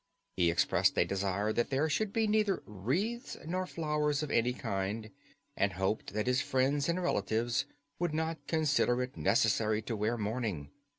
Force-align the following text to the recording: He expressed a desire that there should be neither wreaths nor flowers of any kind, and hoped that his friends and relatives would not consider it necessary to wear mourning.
He 0.35 0.49
expressed 0.49 0.97
a 0.97 1.05
desire 1.05 1.53
that 1.53 1.69
there 1.69 1.87
should 1.87 2.11
be 2.11 2.25
neither 2.25 2.63
wreaths 2.65 3.37
nor 3.45 3.67
flowers 3.67 4.23
of 4.23 4.31
any 4.31 4.51
kind, 4.51 5.11
and 5.55 5.73
hoped 5.73 6.13
that 6.13 6.25
his 6.25 6.41
friends 6.41 6.89
and 6.89 6.99
relatives 6.99 7.65
would 7.99 8.11
not 8.11 8.47
consider 8.47 9.03
it 9.03 9.15
necessary 9.15 9.83
to 9.83 9.95
wear 9.95 10.17
mourning. 10.17 10.71